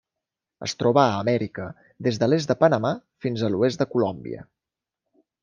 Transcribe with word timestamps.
Es 0.67 0.73
troba 0.77 1.01
a 1.01 1.19
Amèrica: 1.25 1.67
des 2.07 2.17
de 2.23 2.31
l'est 2.31 2.53
de 2.53 2.57
Panamà 2.63 2.95
fins 3.27 3.45
a 3.49 3.53
l'oest 3.57 3.85
de 3.85 3.89
Colòmbia. 3.93 4.43